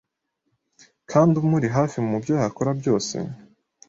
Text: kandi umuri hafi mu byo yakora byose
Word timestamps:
kandi 1.11 1.33
umuri 1.43 1.67
hafi 1.75 1.97
mu 2.07 2.17
byo 2.23 2.33
yakora 2.41 2.71
byose 2.79 3.15